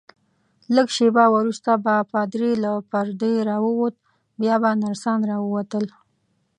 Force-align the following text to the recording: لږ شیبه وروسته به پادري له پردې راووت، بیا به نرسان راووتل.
لږ 0.75 0.87
شیبه 0.95 1.25
وروسته 1.35 1.71
به 1.83 1.95
پادري 2.11 2.51
له 2.63 2.71
پردې 2.91 3.33
راووت، 3.49 3.95
بیا 4.41 4.55
به 4.61 4.71
نرسان 4.83 5.19
راووتل. 5.29 5.85